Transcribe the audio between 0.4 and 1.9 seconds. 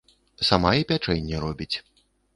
Сама і пячэнне робіць.